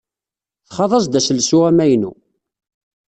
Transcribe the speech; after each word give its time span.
Txaḍ-as-d 0.67 1.13
aselsu 1.19 1.59
amaynu. 1.69 2.11